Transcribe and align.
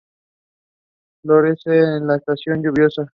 Florece 1.21 1.77
en 1.77 2.07
la 2.07 2.15
estación 2.15 2.63
lluviosa. 2.63 3.07